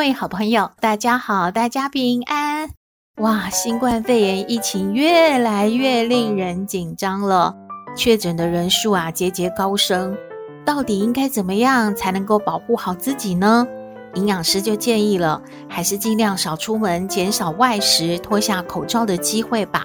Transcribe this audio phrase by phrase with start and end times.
[0.00, 2.70] 各位好朋友，大家好，大家平安。
[3.16, 7.54] 哇，新冠肺炎疫情越来越令人紧张了，
[7.94, 10.16] 确诊的人数啊节节高升。
[10.64, 13.66] 到底应该怎么样才能够保护好自己呢？
[14.14, 19.84] 营养师就建议了，还是尽量少出门，减少外食，脱下口罩的机会吧。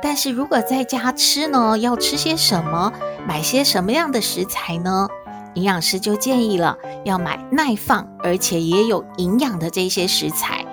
[0.00, 2.92] 但是如果在家吃呢，要吃些什么？
[3.26, 5.08] 买些什么样的食材呢？
[5.56, 10.64] 营养师就建议了，要买耐放而且也有营养的这些食材。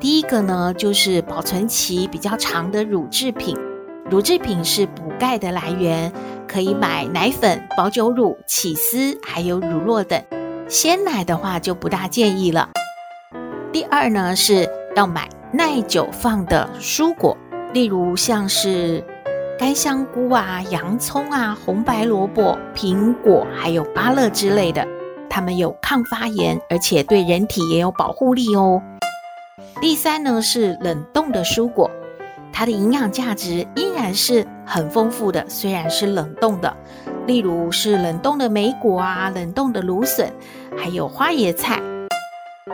[0.00, 3.56] 第一个呢，就是保存期比较长的乳制品。
[4.10, 6.12] 乳制品是补钙的来源，
[6.48, 10.20] 可以买奶粉、保久乳、起司，还有乳酪等。
[10.68, 12.68] 鲜奶的话就不大建议了。
[13.72, 17.36] 第二呢，是要买耐久放的蔬果，
[17.72, 19.04] 例如像是
[19.58, 24.86] 干香菇啊、洋葱啊、红白萝卜、苹果，还有芭乐之类的，
[25.30, 28.82] 它们有抗发炎，而且对人体也有保护力哦。
[29.80, 31.88] 第三呢，是冷冻的蔬果，
[32.52, 36.76] 它的营养价值依然是很丰富的，虽然是冷冻的，
[37.26, 40.32] 例如是冷冻的莓果啊、冷冻的芦笋，
[40.76, 41.80] 还有花椰菜。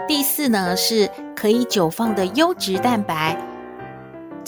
[0.06, 3.36] 第四呢，是可以久放的优质蛋白，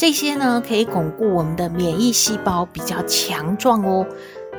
[0.01, 4.07] 这些呢可以巩固我们的免疫细胞，比较强壮哦。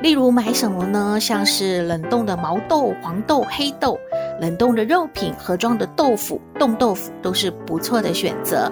[0.00, 1.18] 例如买什么呢？
[1.18, 3.98] 像是冷冻的毛豆、黄豆、黑豆，
[4.40, 8.70] 冷冻的肉品、盒装的豆腐、冻豆腐都是不错的选择。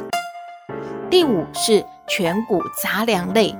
[1.11, 3.53] 第五是全谷杂粮类，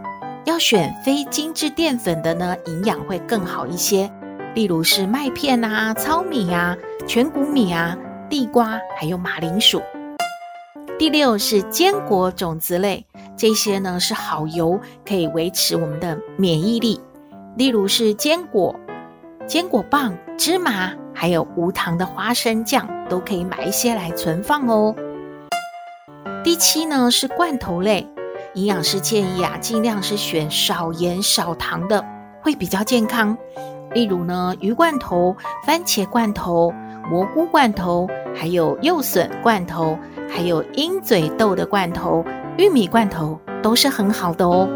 [0.45, 4.09] 要选非精制淀粉的呢，营养会更好一些。
[4.55, 6.77] 例如是麦片啊、糙米啊、
[7.09, 7.99] 全谷米啊、
[8.29, 9.83] 地瓜，还有马铃薯。
[11.01, 17.01] 第六是坚果种子类，这些呢是好油，可以维持我们的免疫力。
[17.57, 18.79] 例如是坚果、
[19.47, 24.95] 坚果棒、芝麻，还有无糖的花生酱，都可以买一些来存放哦。
[26.45, 28.07] 第七呢是罐头类，
[28.53, 32.05] 营养师建议啊，尽量是选少盐少糖的，
[32.43, 33.35] 会比较健康。
[33.95, 35.35] 例如呢，鱼罐头、
[35.65, 36.71] 番茄罐头、
[37.11, 38.07] 蘑菇罐头，
[38.37, 39.99] 还有柚笋罐头，
[40.31, 42.25] 还有鹰嘴豆的罐头、
[42.57, 44.69] 玉米罐头，都是很好的哦。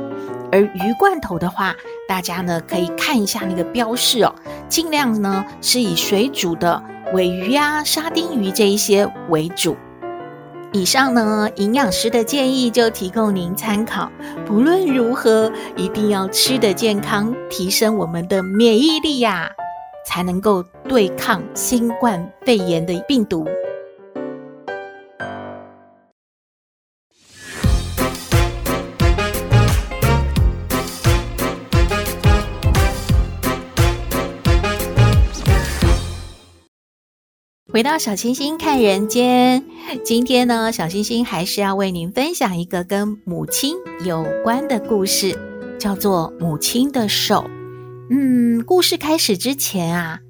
[0.53, 1.75] 而鱼罐头的话，
[2.09, 4.35] 大家呢可以看一下那个标示哦，
[4.69, 6.83] 尽量呢是以水煮的
[7.13, 9.77] 尾鱼啊、沙丁鱼这一些为主。
[10.73, 14.11] 以上呢，营养师的建议就提供您参考。
[14.45, 19.51] 不论如何，一定要吃得健康，提升我们的免疫力呀，
[20.05, 23.47] 才能够对抗新冠肺炎的病毒。
[37.75, 39.65] 回到小星星看人间，
[40.05, 43.75] 今天呢，小星星还是要为您分享一个跟母亲
[44.05, 45.37] 有关的故事，
[45.77, 47.41] 叫做《母亲的手》。
[48.11, 50.21] 嗯，故事开始之前啊，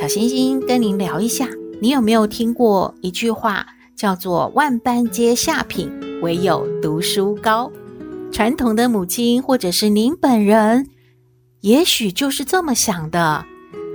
[0.00, 1.46] 小星星跟您聊一下，
[1.78, 7.70] 你有没有听过一句话，叫做“万般皆下品，唯有读书高”？
[8.32, 10.88] 传统的母亲或者是您本人，
[11.60, 13.44] 也许就是这么想的，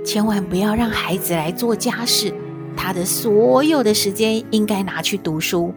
[0.06, 2.32] 千万不要让孩子来做家事。
[2.76, 5.72] 他的所有的时间应该拿去读书。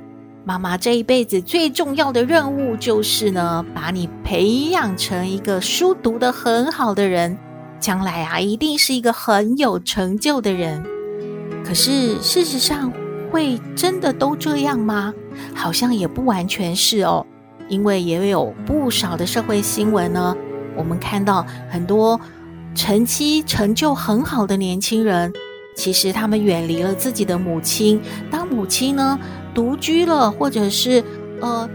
[0.46, 7.38] 妈妈这一辈子最重要的任务就是呢，把你培养成一个书读得很好的人，
[7.80, 10.84] 将来啊，一定是一个很有成就的人。
[11.64, 12.92] 可是事实上，
[13.32, 15.14] 会真的都这样吗？
[15.56, 17.26] 好像也不完全是哦，
[17.70, 20.36] 因为也有不少的社会新闻呢，
[20.76, 22.20] 我们看到很多
[22.76, 25.32] 成绩成就很好的年轻人。
[25.76, 29.20] 其实他们远离了自己的母亲，当母亲呢
[29.54, 31.04] 独居了，或者是
[31.42, 31.70] 呃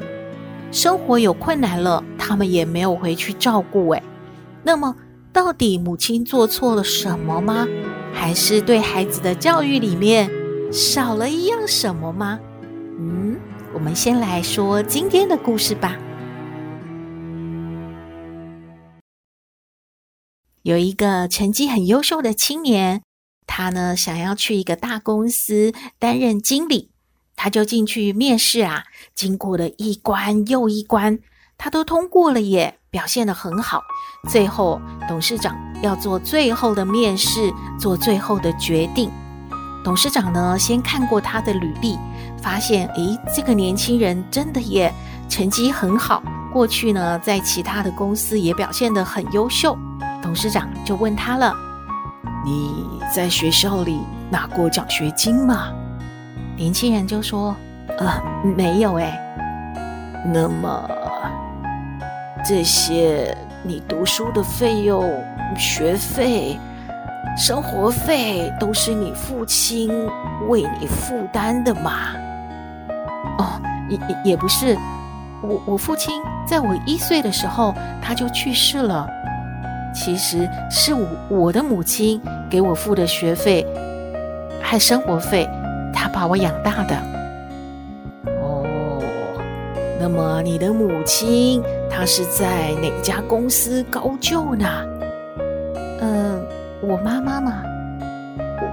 [0.70, 3.88] 生活有困难了，他们也没有回去照顾。
[3.90, 4.02] 哎，
[4.62, 4.94] 那么
[5.32, 7.66] 到底母亲做错了什么吗？
[8.12, 10.30] 还是对孩子的教育里面
[10.72, 12.40] 少了一样什么吗？
[12.98, 13.36] 嗯，
[13.72, 15.96] 我们先来说今天的故事吧。
[20.62, 23.02] 有一个成绩很优秀的青年，
[23.48, 26.90] 他呢想要去一个大公司担任经理，
[27.34, 28.84] 他就进去面试啊，
[29.16, 31.18] 经过了一关又一关，
[31.56, 33.82] 他都通过了耶，表现得很好。
[34.28, 39.10] 最后董事长要做最后的面试，做最后的决定。
[39.84, 41.96] 董事长呢先看过他的履历，
[42.42, 44.92] 发现诶，这个年轻人真的也
[45.28, 46.22] 成绩很好，
[46.52, 49.76] 过去呢在其他的公司也表现得很优秀。
[50.20, 51.54] 董事长就问他了
[52.44, 54.00] ：“你在学校里
[54.30, 55.72] 拿过奖学金吗？”
[56.56, 57.54] 年轻人就说
[57.98, 58.22] ：“呃，
[58.56, 59.18] 没有哎。”
[60.26, 60.90] 那么
[62.44, 65.04] 这些你读书的费用、
[65.56, 66.58] 学费、
[67.36, 69.88] 生活费都是你父亲
[70.48, 71.92] 为你负担的吗？
[73.38, 74.76] 哦，也也也不是，
[75.40, 79.08] 我我父亲在我一岁的时候他就去世了。
[80.00, 83.66] 其实是我我的母亲给我付的学费
[84.62, 85.46] 和生活费，
[85.92, 86.96] 她把我养大的。
[88.40, 89.02] 哦，
[90.00, 91.60] 那么你的母亲
[91.90, 94.66] 她是在哪家公司高就呢？
[96.00, 96.46] 嗯，
[96.80, 97.64] 我妈妈嘛，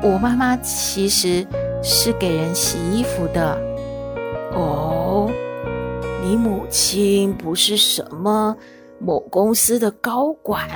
[0.03, 1.45] 我妈妈其实
[1.81, 3.57] 是给人洗衣服的。
[4.53, 5.27] 哦，
[6.23, 8.55] 你母亲不是什么
[8.99, 10.69] 某公司的高管？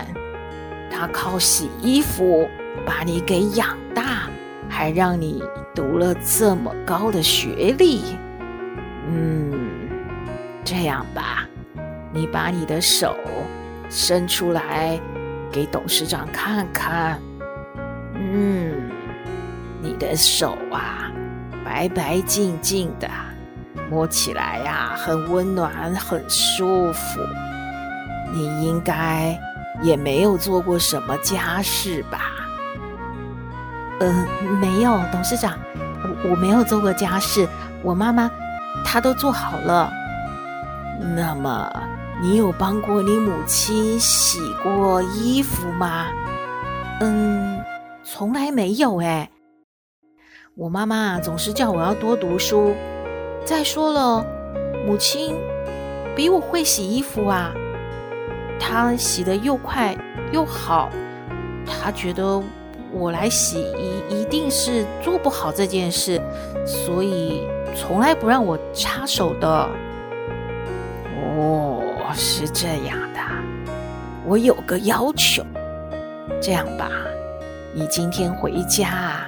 [1.00, 2.46] 他靠洗衣服
[2.86, 4.24] 把你给养大，
[4.68, 5.42] 还让你
[5.74, 8.02] 读了这么高的学历。
[9.08, 9.58] 嗯，
[10.66, 11.48] 这样吧，
[12.12, 13.16] 你把你的手
[13.90, 15.00] 伸出来
[15.50, 17.18] 给董事长看看。
[18.16, 18.92] 嗯，
[19.82, 21.10] 你的手啊，
[21.64, 23.08] 白白净净的，
[23.90, 27.22] 摸起来呀，很温暖，很舒服。
[28.34, 29.40] 你应该。
[29.82, 32.20] 也没有做过什么家事吧？
[34.00, 35.58] 嗯、呃，没有，董事长，
[36.24, 37.48] 我我没有做过家事，
[37.84, 38.30] 我妈妈
[38.86, 39.92] 她都做好了。
[41.16, 41.72] 那么，
[42.22, 46.08] 你有帮过你母亲洗过衣服吗？
[47.02, 47.62] 嗯，
[48.04, 49.30] 从来没有哎。
[50.56, 52.76] 我妈妈总是叫我要多读书。
[53.46, 54.26] 再说了，
[54.86, 55.36] 母亲
[56.16, 57.54] 比我会洗衣服啊。
[58.60, 59.96] 他洗得又快
[60.32, 60.90] 又好，
[61.66, 62.42] 他觉得
[62.92, 66.22] 我来洗一一定是做不好这件事，
[66.66, 69.70] 所以从来不让我插手的。
[71.38, 71.82] 哦，
[72.14, 73.20] 是这样的，
[74.26, 75.44] 我有个要求，
[76.42, 76.90] 这样吧，
[77.74, 79.28] 你今天回家，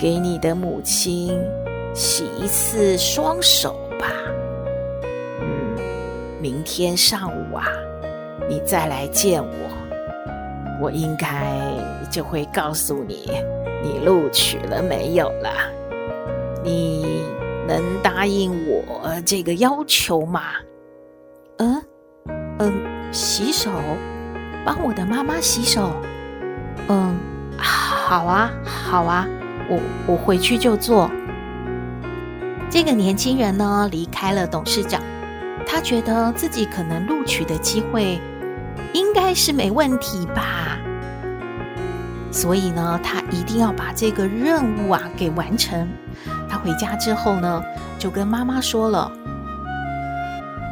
[0.00, 1.42] 给你的母亲
[1.94, 4.06] 洗一次双手吧。
[5.40, 5.76] 嗯，
[6.40, 7.66] 明天上午啊。
[8.50, 11.56] 你再来见我，我应该
[12.10, 13.30] 就会告诉你，
[13.80, 15.52] 你录取了没有了。
[16.64, 17.22] 你
[17.68, 20.42] 能答应我这个要求吗？
[21.58, 21.80] 嗯
[22.58, 22.72] 嗯，
[23.12, 23.70] 洗手，
[24.64, 25.92] 帮我的妈妈洗手。
[26.88, 27.16] 嗯，
[27.56, 29.28] 好啊，好啊，
[29.68, 31.08] 我我回去就做。
[32.68, 35.00] 这个年轻人呢，离开了董事长，
[35.64, 38.20] 他觉得自己可能录取的机会。
[38.92, 40.78] 应该是没问题吧，
[42.30, 45.88] 所以呢，他一定要把这个任务啊给完成。
[46.48, 47.62] 他回家之后呢，
[47.98, 49.10] 就跟妈妈说了：“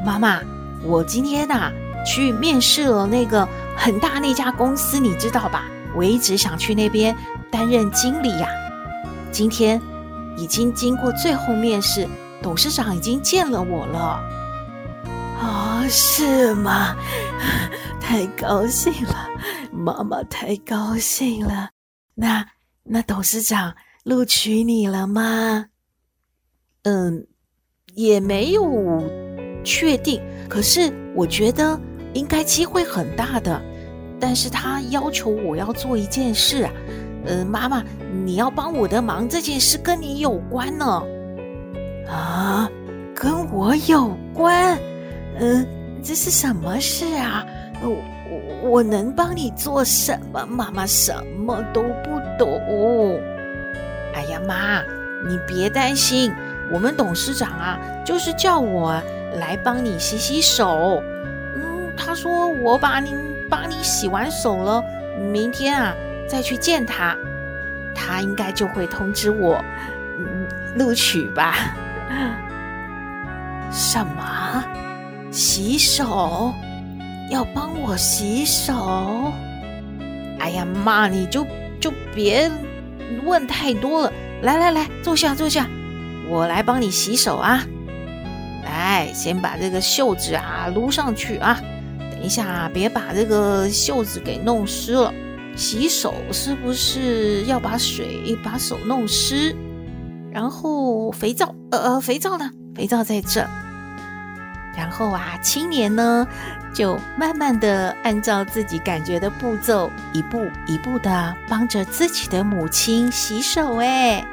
[0.04, 0.40] 妈妈，
[0.82, 1.72] 我今天呐、啊、
[2.04, 5.64] 去面试了那个很大那家公司，你知道吧？
[5.94, 7.16] 我一直想去那边
[7.50, 8.48] 担任经理呀。
[9.30, 9.80] 今天
[10.36, 12.06] 已经经过最后面试，
[12.42, 14.20] 董事长已经见了我了。
[15.88, 16.96] 是吗？”
[18.00, 19.28] 太高兴了，
[19.70, 21.70] 妈妈太高兴了。
[22.14, 22.44] 那
[22.82, 25.66] 那董事长录取你了吗？
[26.84, 27.26] 嗯，
[27.94, 29.04] 也没有
[29.62, 30.22] 确定。
[30.48, 31.78] 可是我觉得
[32.14, 33.60] 应该机会很大的。
[34.18, 36.72] 但是他要求我要做一件事啊，
[37.26, 37.84] 嗯，妈妈，
[38.24, 41.02] 你要帮我的忙，这件事跟你有关呢。
[42.08, 42.68] 啊，
[43.14, 44.78] 跟我有关？
[45.38, 45.66] 嗯，
[46.02, 47.46] 这是什么事啊？
[47.80, 50.44] 我我我能帮你做什么？
[50.46, 53.20] 妈妈什么都不懂。
[54.14, 54.82] 哎呀，妈，
[55.28, 56.32] 你别担心，
[56.72, 59.00] 我们董事长啊，就是叫我
[59.36, 61.00] 来帮你洗洗手。
[61.54, 63.14] 嗯，他说我把你
[63.48, 64.82] 帮你洗完手了，
[65.32, 65.94] 明天啊
[66.28, 67.16] 再去见他，
[67.94, 69.64] 他应该就会通知我，
[70.18, 71.54] 嗯，录取吧。
[73.70, 74.37] 什么？
[75.38, 76.52] 洗手？
[77.30, 79.32] 要帮我洗手？
[80.40, 81.46] 哎呀妈，你就
[81.78, 82.50] 就别
[83.24, 84.12] 问太多了。
[84.42, 85.68] 来来来，坐下坐下，
[86.28, 87.64] 我来帮你洗手啊。
[88.64, 91.60] 来，先把这个袖子啊撸上去啊。
[92.10, 95.14] 等一下，别把这个袖子给弄湿了。
[95.54, 99.54] 洗手是不是要把水把手弄湿？
[100.32, 102.50] 然后肥皂，呃呃，肥皂呢？
[102.74, 103.46] 肥皂在这。
[104.78, 106.24] 然后啊，青年呢，
[106.72, 113.78] 就慢慢的按照自己感觉的步骤，一步一步的帮着自己的母亲洗手。
[113.78, 114.24] 哎，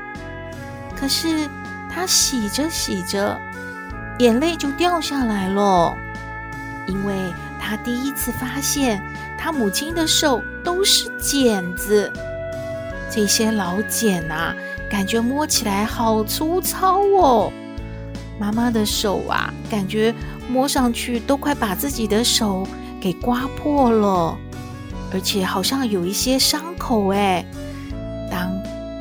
[0.95, 1.49] 可是
[1.89, 3.35] 他洗着洗着，
[4.19, 5.97] 眼泪就掉下来了，
[6.85, 9.01] 因为他第一次发现
[9.39, 12.13] 他母亲的手都是茧子，
[13.09, 14.55] 这些老茧啊，
[14.87, 17.51] 感觉摸起来好粗糙哦。
[18.39, 20.13] 妈妈的手啊，感觉
[20.49, 22.67] 摸上去都快把自己的手
[22.99, 24.37] 给刮破了，
[25.13, 27.45] 而且好像有一些伤口哎。
[28.29, 28.51] 当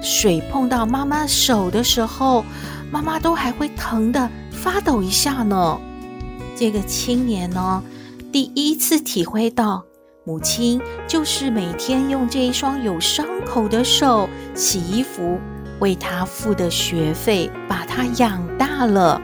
[0.03, 2.45] 水碰到妈妈手的时候，
[2.91, 5.81] 妈妈都还会疼得发抖一下呢。
[6.57, 7.83] 这个青年呢，
[8.31, 9.85] 第一次体会到
[10.25, 15.41] 母亲就是每天用这一双有伤口的手洗衣服。
[15.81, 19.21] 为他付的学费，把他养大了，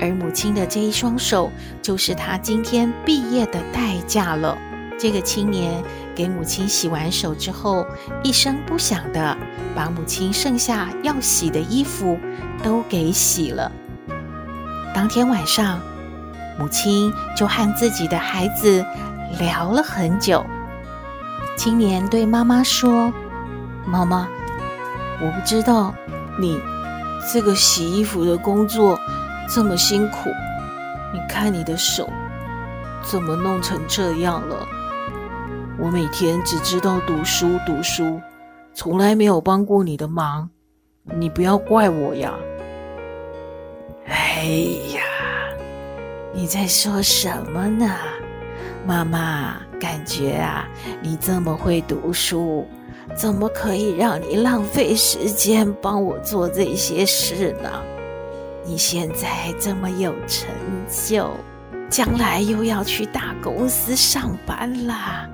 [0.00, 4.56] 而母亲的这一双手，就是他今天毕业的代价了。
[4.98, 5.82] 这个青年
[6.14, 7.84] 给母亲洗完手之后，
[8.22, 9.36] 一声不响的
[9.74, 12.18] 把母亲剩下要洗的衣服
[12.62, 13.70] 都给洗了。
[14.94, 15.80] 当天晚上，
[16.58, 18.84] 母亲就和自己的孩子
[19.40, 20.44] 聊了很久。
[21.56, 23.12] 青年对妈妈说
[23.84, 24.28] ：“妈妈。”
[25.22, 25.94] 我不知道
[26.36, 26.60] 你
[27.32, 28.98] 这个洗衣服的工作
[29.48, 30.28] 这么辛苦，
[31.12, 32.10] 你看你的手
[33.04, 34.66] 怎么弄成这样了？
[35.78, 38.20] 我每天只知道读书读书，
[38.74, 40.50] 从来没有帮过你的忙，
[41.04, 42.34] 你不要怪我呀。
[44.06, 44.44] 哎
[44.92, 45.02] 呀，
[46.32, 47.96] 你在说什么呢？
[48.84, 50.68] 妈妈感觉啊，
[51.00, 52.66] 你这么会读书。
[53.16, 57.70] 怎么可以让你浪费时间帮我做这些事呢？
[58.64, 60.48] 你现在这么有成
[60.88, 61.30] 就，
[61.90, 65.28] 将来又要去大公司上班啦，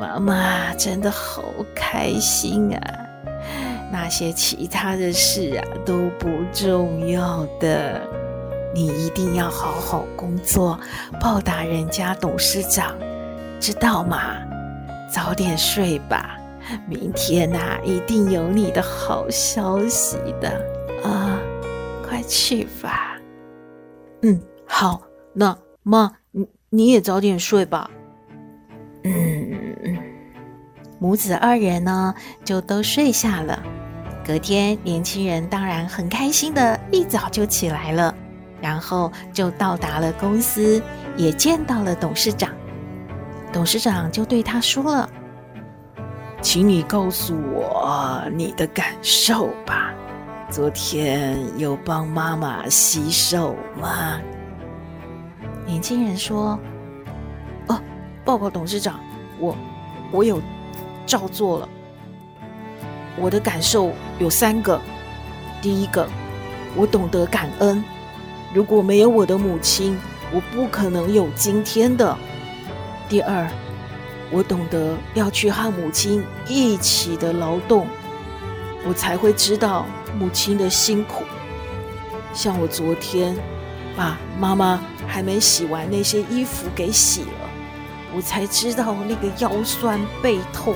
[0.00, 1.44] 妈妈真的好
[1.74, 2.80] 开心啊！
[3.92, 8.00] 那些其他的事啊都不重要的，
[8.74, 10.78] 你一定要好好工作，
[11.20, 12.96] 报答人家董事长，
[13.60, 14.36] 知道吗？
[15.08, 16.35] 早点睡吧。
[16.88, 20.50] 明天呐、一定有你的好消息的
[21.04, 21.38] 啊！
[22.02, 23.18] 快去吧。
[24.22, 27.90] 嗯，好，那妈，你你也早点睡吧。
[29.04, 29.98] 嗯，
[30.98, 33.62] 母子二人呢，就都睡下了。
[34.24, 38.14] 隔天，年轻人当然很开心的，一早就起来了，
[38.60, 40.82] 然后就到达了公司，
[41.16, 42.50] 也见到了董事长。
[43.52, 45.08] 董事长就对他说了。
[46.48, 49.92] 请你告诉我你的感受吧。
[50.48, 54.20] 昨天有帮妈妈洗手吗？
[55.66, 56.56] 年轻人说
[57.66, 57.80] ：“哦，
[58.24, 59.00] 报告董事长，
[59.40, 59.56] 我
[60.12, 60.40] 我有
[61.04, 61.68] 照做了。
[63.16, 64.80] 我的感受有三个：
[65.60, 66.06] 第一个，
[66.76, 67.82] 我懂得感恩，
[68.54, 69.98] 如果没有我的母亲，
[70.32, 72.16] 我不可能有今天的。
[73.08, 73.50] 第二。”
[74.30, 77.86] 我懂得要去和母亲一起的劳动，
[78.86, 79.86] 我才会知道
[80.18, 81.24] 母亲的辛苦。
[82.32, 83.36] 像我昨天
[83.96, 87.50] 把妈妈还没洗完那些衣服给洗了，
[88.14, 90.74] 我才知道那个腰酸背痛，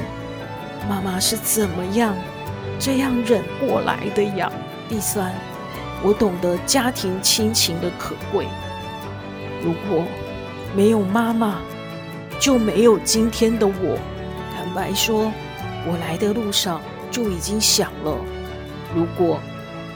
[0.88, 2.14] 妈妈是怎么样
[2.78, 4.50] 这样忍过来的呀。
[4.88, 5.35] 第三，
[6.02, 8.47] 我懂得家庭亲情的可贵。
[9.62, 10.04] 如果
[10.75, 11.59] 没有妈妈，
[12.41, 13.99] 就没有今天的我。
[14.57, 15.31] 坦白说，
[15.87, 16.81] 我来的路上
[17.11, 18.17] 就已经想了，
[18.97, 19.39] 如果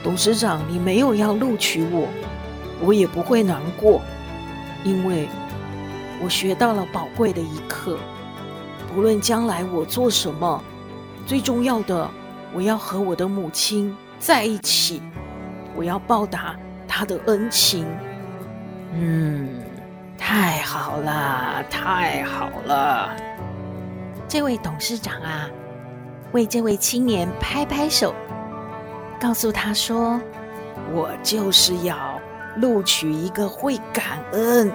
[0.03, 2.07] 董事长你没有要录取我，
[2.79, 3.99] 我也不会难过，
[4.83, 5.27] 因为
[6.23, 7.97] 我学到了宝贵的一课。
[8.93, 10.63] 不论将来我做什么，
[11.25, 12.09] 最重要的，
[12.53, 15.01] 我要和我的母亲在一起，
[15.75, 16.55] 我要报答
[16.87, 17.85] 她的恩情。
[18.93, 19.49] 嗯。
[20.17, 23.15] 太好了，太好了！
[24.27, 25.49] 这位董事长啊，
[26.31, 28.13] 为这位青年拍拍手，
[29.19, 30.19] 告诉他说
[30.93, 32.19] ：“我就是要
[32.57, 34.71] 录取一个会感恩、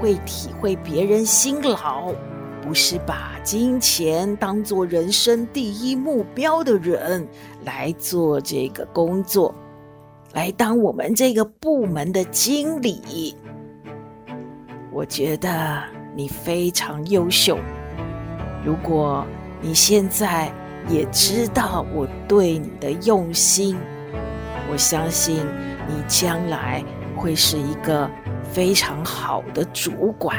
[0.00, 2.12] 会体会别人辛劳、
[2.60, 7.26] 不是把金钱当做人生第一目标的人
[7.64, 9.54] 来做这个工作，
[10.34, 13.34] 来当我们这个部门的经理。
[15.00, 15.82] 我觉得
[16.14, 17.58] 你非常优秀。
[18.62, 19.26] 如果
[19.58, 20.52] 你现在
[20.90, 23.78] 也知道我对你的用心，
[24.70, 25.36] 我相信
[25.88, 26.84] 你将来
[27.16, 28.10] 会是一个
[28.52, 30.36] 非常好的主管。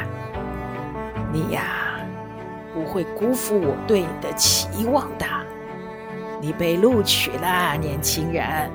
[1.32, 1.80] 你呀。
[2.72, 5.26] 不会辜负我对你的期望的。
[6.40, 8.70] 你被录取了，年轻人，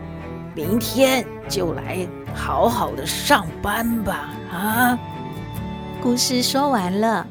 [0.54, 4.30] 明天就来好好的上班吧！
[4.52, 5.00] 啊，
[6.08, 7.28] 故事说完了，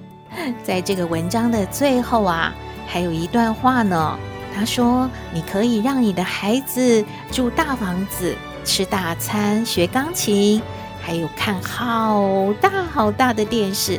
[0.63, 2.53] 在这个文章的最后啊，
[2.87, 4.19] 还有一段话呢。
[4.55, 7.03] 他说：“你可以让你的孩子
[7.33, 10.61] 住大房子，吃大餐，学钢琴，
[11.01, 13.99] 还有看好大好大的电视，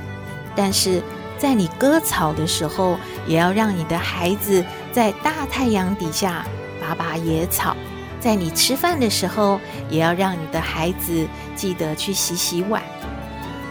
[0.55, 1.01] 但是。”
[1.39, 6.45] 在你割草的时候，也要让你的孩子在大太阳底下
[6.79, 7.75] 拔拔野草；
[8.19, 12.83] 在你吃饭的时候，也要让你的孩子记得去洗洗碗。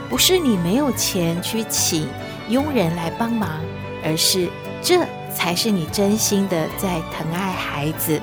[0.09, 2.09] 不是你没有钱去请
[2.49, 3.49] 佣人来帮忙，
[4.05, 4.49] 而是
[4.81, 8.21] 这才是你真心的在疼爱孩子，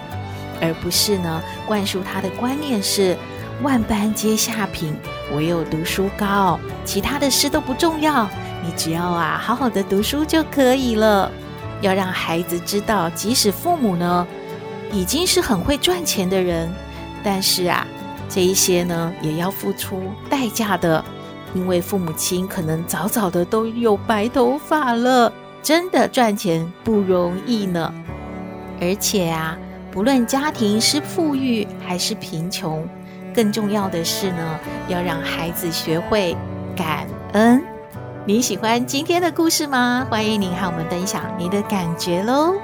[0.62, 3.18] 而不是呢灌输他的观念是
[3.62, 4.96] 万般皆下品，
[5.36, 8.30] 唯有读书高，其他的事都不重要。
[8.66, 11.30] 你只要啊，好好的读书就可以了。
[11.82, 14.26] 要让孩子知道，即使父母呢，
[14.90, 16.74] 已经是很会赚钱的人，
[17.22, 17.86] 但是啊，
[18.30, 21.04] 这一些呢，也要付出代价的。
[21.54, 25.32] 因为父母亲可能早早的都有白头发了，
[25.62, 27.94] 真的赚钱不容易呢。
[28.82, 29.58] 而且啊，
[29.92, 32.88] 不论家庭是富裕还是贫穷，
[33.34, 36.36] 更重要的是呢，要让孩子学会
[36.76, 37.64] 感恩。
[38.26, 40.08] 你喜欢今天的故事吗？
[40.10, 42.56] 欢迎您和我们分享你的感觉喽。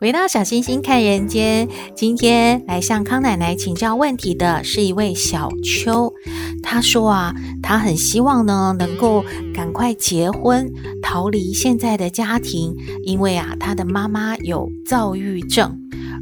[0.00, 6.10] 回到小星星看人间，今天来向康奶奶请教问题的是一位小秋。
[6.62, 9.22] 她说啊，她很希望呢，能够
[9.54, 15.78] 赶快结婚，逃离现在的家庭，因为啊，她的妈妈有躁郁症，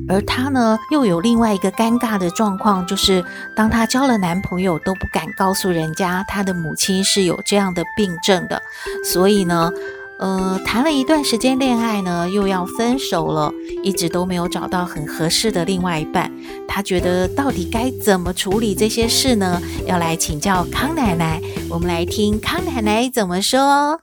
[0.09, 8.61] 而她呢，又有另外一个尴尬的状况，就是当她交了男朋友，都不敢告诉人家她的母亲是有这样的病症的，
[9.05, 9.71] 所以呢。
[10.19, 13.53] 呃，谈了一段时间恋爱呢，又要分手了，
[13.85, 16.29] 一直都没有找到很合适的另外一半。
[16.67, 19.63] 他觉得到底该怎么处理这些事呢？
[19.87, 21.41] 要来请教康奶奶。
[21.71, 24.01] 我们来听康奶奶怎么说。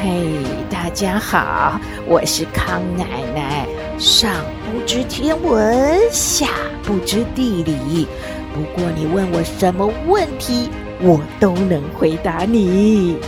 [0.00, 0.38] 嘿，
[0.70, 3.66] 大家好，我是康奶奶。
[3.98, 4.30] 上
[4.70, 6.46] 不知天文，下
[6.84, 8.06] 不知地理。
[8.54, 13.18] 不过你问我什么问题，我都能回答你。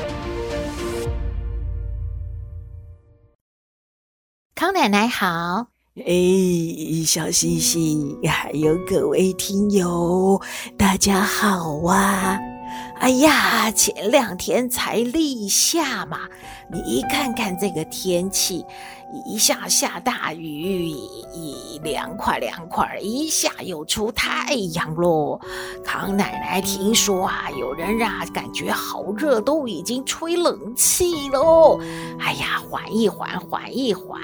[4.55, 10.41] 康奶奶好，哎，小星星，还有各位听友，
[10.79, 12.39] 大家好啊！
[13.01, 16.21] 哎呀，前两天才立夏嘛，
[16.73, 18.65] 你一看看这个天气。
[19.25, 20.89] 一下下大雨，
[21.33, 25.41] 一凉快凉快，一下又出太阳喽。
[25.85, 31.81] 康奶奶听说啊，有人啊感觉好热，都已经吹冷气喽。
[32.21, 34.21] 哎呀，缓一缓，缓一缓，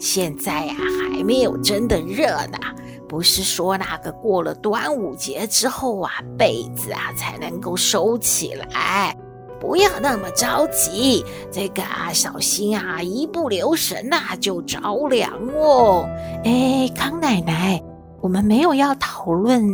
[0.00, 2.58] 现在呀、还没有真的热呢。
[3.06, 9.16] 不是说那个过了端午节之后啊，被子啊才能够收起来。
[9.66, 16.06] 不要那么着急，这个啊，小心啊，一不留神呐、啊、就着凉哦。
[16.44, 17.82] 哎，康奶奶，
[18.20, 19.66] 我们没有要讨论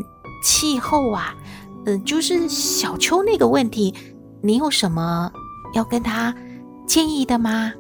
[0.44, 1.35] 气候啊，
[1.87, 3.92] 嗯、就是小秋那个问题，
[4.40, 5.31] 你有什么
[5.74, 6.33] 要跟他
[6.87, 7.72] 建议的吗？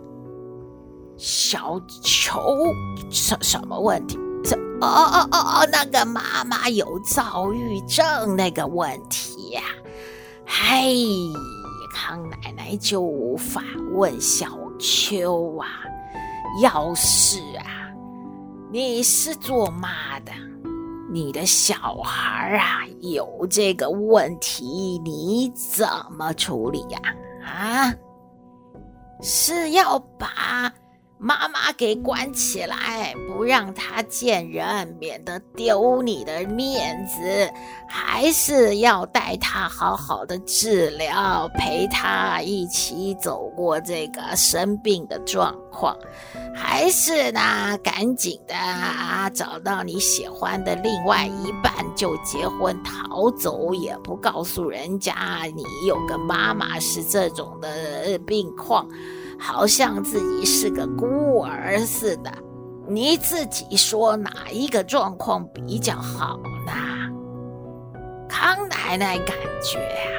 [1.16, 2.40] 小球
[3.08, 4.18] 什什么问题？
[4.42, 9.78] 这哦哦哦哦，那个妈妈有躁郁症那个问题呀、啊。
[10.44, 10.82] 嗨，
[11.92, 14.46] 康奶奶就无法问小
[14.78, 15.66] 秋啊
[16.62, 17.92] ：“要是啊，
[18.72, 20.32] 你是做妈的，
[21.12, 27.00] 你的小孩啊有这个问题，你怎么处理呀？
[27.44, 27.94] 啊，
[29.20, 30.72] 是要把？”
[31.22, 37.52] 妈妈给关起来，不让他见人，免得丢你的面子。
[37.86, 45.94] 还是要带他好好的治疗，陪他一起走过这个生病的状况。
[46.54, 58.88] 还是呢，赶紧的啊，找到你喜欢的另外一半就结婚逃走，也不告诉人家你有个妈妈是这种的病况。
[59.40, 62.30] 好像自己是个孤儿似的，
[62.86, 66.72] 你自己说哪一个状况比较好呢？
[68.28, 70.12] 康奶奶感觉啊，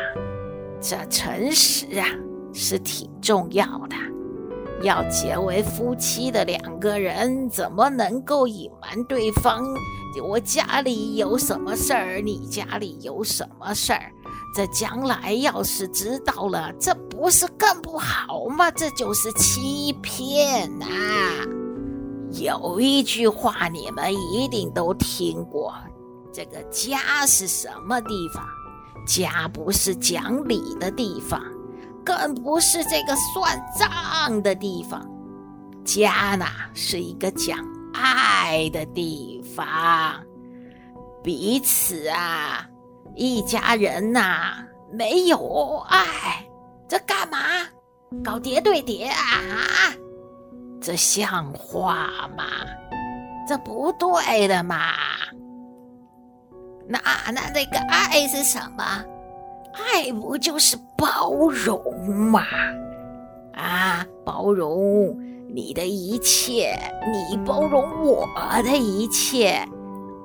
[0.82, 2.08] 这诚实啊
[2.52, 3.96] 是挺重要的。
[4.82, 9.64] 要结为夫妻的两个人，怎么能够隐瞒对方？
[10.28, 14.12] 我家里有什么事儿，你家里有什么事儿？
[14.54, 18.70] 这将来要是知道了，这不是更不好吗？
[18.72, 20.86] 这就是欺骗呐、
[22.34, 25.74] 有一句话你们一定都听过：
[26.34, 28.46] 这个家是什么地方？
[29.08, 31.42] 家不是讲理的地方，
[32.06, 35.10] 更不是这个算账的地方。
[35.84, 37.58] 家呢，是一个讲
[37.94, 39.66] 爱的地方，
[41.24, 42.68] 彼此啊。
[43.15, 46.45] 一家人呐、没有爱，
[46.88, 47.38] 这干嘛？
[48.24, 49.93] 搞叠对叠啊？
[50.82, 52.43] 这像话吗？
[53.47, 54.78] 这不对的嘛！
[56.88, 57.00] 那
[57.32, 58.84] 那那个爱是什么？
[59.74, 62.43] 爱不就是包容吗？
[63.54, 65.15] 啊，包容
[65.54, 66.78] 你的一切，
[67.30, 68.28] 你包容我
[68.63, 69.65] 的一切。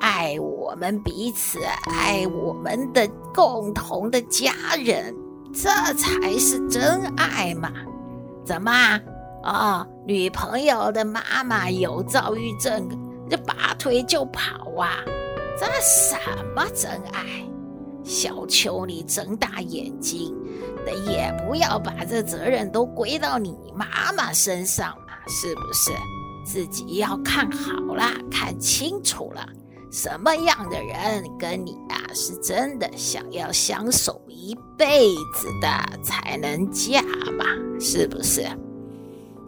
[0.01, 4.53] 爱我们彼此，爱我们的共同的家
[4.85, 5.15] 人，
[5.53, 7.73] 这才是真爱嘛？
[8.45, 9.01] 怎么啊？
[9.45, 12.89] 哦，女朋友的妈妈有躁郁症，
[13.29, 15.05] 这拔腿就跑啊？
[15.59, 16.17] 这什
[16.55, 17.25] 么真爱？
[18.03, 20.35] 小秋，你睁大眼睛，
[21.07, 25.15] 也不要把这责任都归到你妈妈身上嘛？
[25.29, 25.93] 是不是？
[26.45, 29.45] 自己要看好了，看清楚了。
[29.97, 35.69] 什么样的人跟你啊是真的想要相守一辈子的
[36.03, 37.01] 才能嫁
[37.39, 37.47] 嘛？
[37.81, 38.47] 是不是？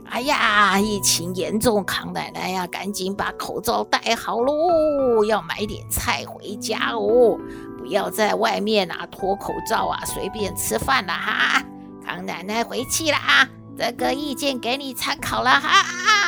[0.07, 5.23] 哎呀，疫情严重，康奶奶呀，赶紧把口罩戴好喽！
[5.23, 7.39] 要买点菜回家哦，
[7.77, 11.63] 不要在外面啊脱口罩啊随便吃饭了哈。
[12.03, 16.28] 康奶奶回去了啊，这个意见给你参考了哈啊。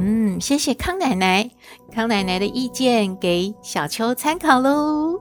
[0.00, 1.50] 嗯，谢谢康奶奶。
[1.92, 5.20] 康奶奶的意见给小秋参考喽。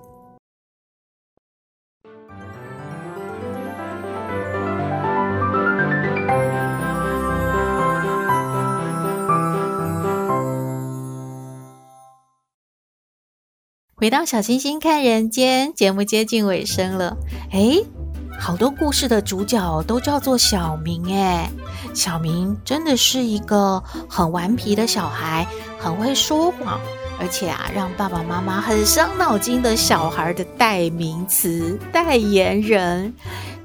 [13.99, 17.17] 回到小星星看人间，节目接近尾声了。
[17.51, 17.83] 诶，
[18.39, 21.49] 好多故事的主角都叫做小明诶。
[21.93, 25.45] 小明真的是一个很顽皮的小孩，
[25.79, 26.79] 很会说谎，
[27.19, 33.13] 而且啊，让爸爸妈妈很伤脑筋的小孩的代名词、代言人。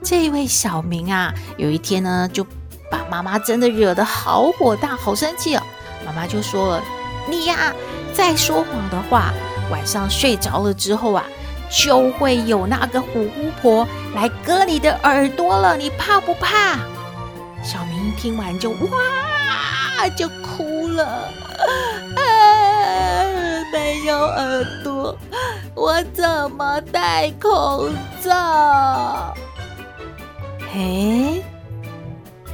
[0.03, 2.45] 这一位小明啊，有一天呢，就
[2.91, 5.63] 把妈妈真的惹得好火大、好生气哦。
[6.05, 6.83] 妈妈就说了
[7.31, 7.73] ：“你呀，
[8.13, 9.33] 再说谎的话，
[9.71, 11.25] 晚上睡着了之后啊，
[11.73, 16.79] 就会有那个虎巫婆来割你的耳朵了，你怕不怕？”
[17.65, 21.05] 小明听完就哇，就哭了。
[22.17, 22.23] 啊，
[23.73, 25.17] 没有耳朵，
[25.75, 27.89] 我怎么戴口
[28.23, 29.33] 罩？
[30.73, 31.43] 嘿，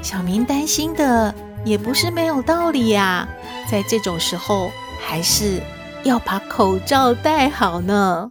[0.02, 3.26] 小明担心的也不是没有道理呀。
[3.70, 5.62] 在这种时候，还是
[6.02, 8.30] 要把口罩戴好呢。